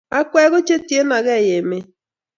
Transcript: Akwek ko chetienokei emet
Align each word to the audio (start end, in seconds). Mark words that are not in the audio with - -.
Akwek 0.19 0.47
ko 0.51 0.59
chetienokei 0.67 1.47
emet 1.57 1.87